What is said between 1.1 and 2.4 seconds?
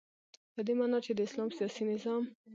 د اسلام سیاسی نظام